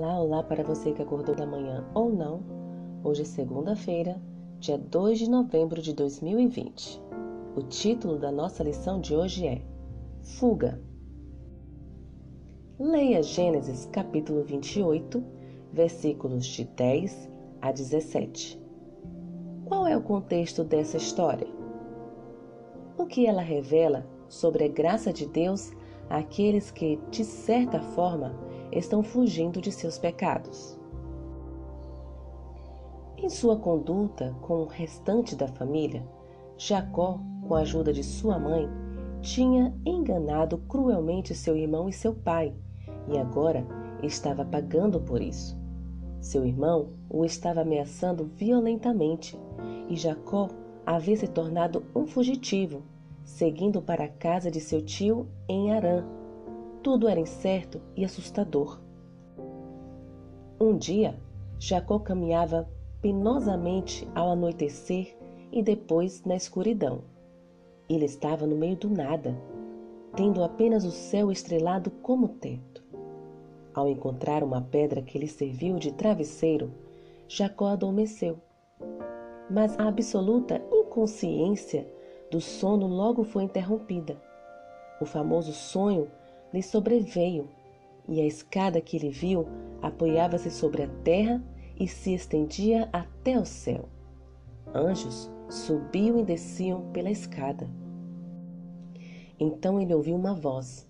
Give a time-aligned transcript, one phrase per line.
[0.00, 2.42] Olá, olá para você que acordou da manhã ou não.
[3.04, 4.18] Hoje é segunda-feira,
[4.58, 7.02] dia 2 de novembro de 2020.
[7.54, 9.60] O título da nossa lição de hoje é
[10.22, 10.80] Fuga.
[12.78, 15.22] Leia Gênesis capítulo 28,
[15.70, 17.30] versículos de 10
[17.60, 18.58] a 17.
[19.66, 21.46] Qual é o contexto dessa história?
[22.96, 25.70] O que ela revela sobre a graça de Deus
[26.08, 28.34] àqueles que, de certa forma,
[28.72, 30.78] estão fugindo de seus pecados.
[33.16, 36.02] Em sua conduta com o restante da família,
[36.56, 38.68] Jacó, com a ajuda de sua mãe,
[39.20, 42.54] tinha enganado cruelmente seu irmão e seu pai,
[43.08, 43.66] e agora
[44.02, 45.58] estava pagando por isso.
[46.20, 49.38] Seu irmão o estava ameaçando violentamente,
[49.88, 50.48] e Jacó
[50.86, 52.82] havia se tornado um fugitivo,
[53.24, 56.04] seguindo para a casa de seu tio em Arã,
[56.82, 58.80] tudo era incerto e assustador.
[60.60, 61.18] Um dia,
[61.58, 62.68] Jacó caminhava
[63.00, 65.16] penosamente ao anoitecer
[65.52, 67.02] e depois na escuridão.
[67.88, 69.36] Ele estava no meio do nada,
[70.14, 72.82] tendo apenas o céu estrelado como teto.
[73.74, 76.72] Ao encontrar uma pedra que lhe serviu de travesseiro,
[77.28, 78.38] Jacó adormeceu.
[79.48, 81.86] Mas a absoluta inconsciência
[82.30, 84.20] do sono logo foi interrompida.
[85.00, 86.08] O famoso sonho
[86.52, 87.48] lhe sobreveio,
[88.08, 89.46] e a escada que ele viu
[89.80, 91.42] apoiava-se sobre a terra
[91.78, 93.88] e se estendia até o céu.
[94.74, 97.68] Anjos subiam e desciam pela escada.
[99.38, 100.86] Então ele ouviu uma voz: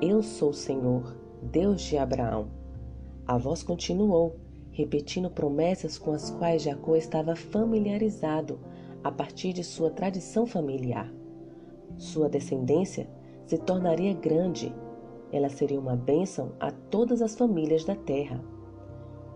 [0.00, 2.48] Eu sou o Senhor, Deus de Abraão.
[3.26, 4.36] A voz continuou,
[4.72, 8.58] repetindo promessas com as quais Jacó estava familiarizado
[9.04, 11.12] a partir de sua tradição familiar.
[11.96, 13.08] Sua descendência
[13.46, 14.74] se tornaria grande
[15.32, 18.40] ela seria uma bênção a todas as famílias da terra.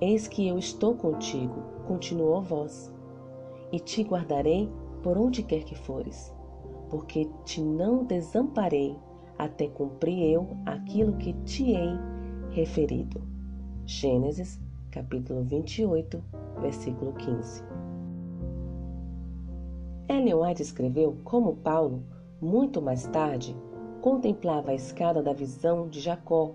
[0.00, 2.92] Eis que eu estou contigo, continuou voz,
[3.72, 4.70] e te guardarei
[5.02, 6.34] por onde quer que fores,
[6.88, 8.96] porque te não desamparei
[9.38, 11.98] até cumprir eu aquilo que te hei
[12.50, 13.22] referido.
[13.86, 14.60] Gênesis,
[14.90, 16.22] capítulo 28,
[16.60, 17.64] versículo 15.
[20.08, 22.02] Ellen White escreveu como Paulo,
[22.40, 23.56] muito mais tarde,
[24.00, 26.54] contemplava a escada da visão de Jacó,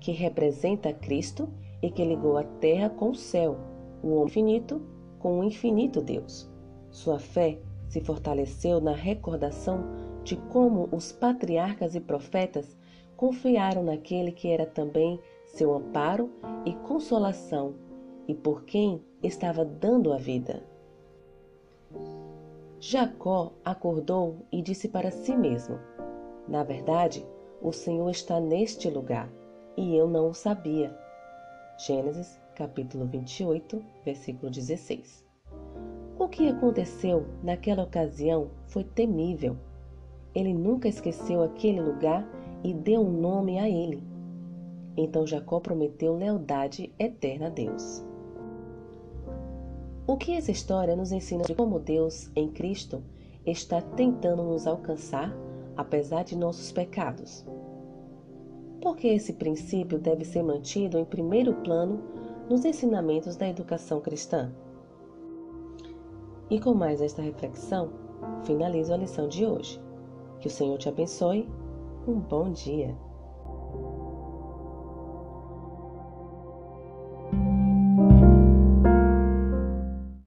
[0.00, 1.48] que representa Cristo
[1.82, 3.56] e que ligou a terra com o céu,
[4.02, 4.82] o homem infinito
[5.18, 6.50] com o infinito Deus.
[6.90, 7.58] Sua fé
[7.88, 9.84] se fortaleceu na recordação
[10.22, 12.76] de como os patriarcas e profetas
[13.16, 16.30] confiaram naquele que era também seu amparo
[16.64, 17.74] e consolação
[18.26, 20.62] e por quem estava dando a vida.
[22.80, 25.78] Jacó acordou e disse para si mesmo:
[26.48, 27.26] na verdade,
[27.62, 29.30] o Senhor está neste lugar
[29.76, 30.94] e eu não o sabia.
[31.78, 35.24] Gênesis capítulo 28, versículo 16.
[36.18, 39.56] O que aconteceu naquela ocasião foi temível.
[40.34, 42.28] Ele nunca esqueceu aquele lugar
[42.62, 44.02] e deu um nome a ele.
[44.96, 48.04] Então Jacó prometeu lealdade eterna a Deus.
[50.06, 53.02] O que essa história nos ensina de como Deus, em Cristo,
[53.44, 55.34] está tentando nos alcançar
[55.76, 57.44] apesar de nossos pecados.
[58.80, 62.02] Porque esse princípio deve ser mantido em primeiro plano
[62.48, 64.52] nos ensinamentos da educação cristã.
[66.50, 67.90] E com mais esta reflexão,
[68.44, 69.80] finalizo a lição de hoje.
[70.40, 71.48] Que o Senhor te abençoe.
[72.06, 72.94] Um bom dia.